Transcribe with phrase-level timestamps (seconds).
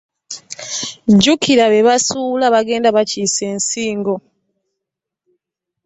[1.15, 4.15] Jjukira be baasuula baagenda bakiise ensingo.